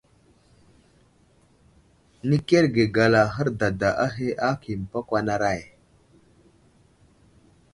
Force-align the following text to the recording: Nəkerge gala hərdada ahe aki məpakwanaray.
Nəkerge 2.29 2.85
gala 2.95 3.21
hərdada 3.35 3.89
ahe 4.05 4.27
aki 4.49 4.71
məpakwanaray. 4.79 5.61